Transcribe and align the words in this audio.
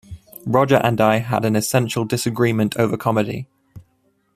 Roger 0.47 0.77
and 0.77 0.99
I 0.99 1.17
had 1.17 1.45
an 1.45 1.55
essential 1.55 2.05
disagreement 2.05 2.75
over 2.75 2.97
comedy. 2.97 3.45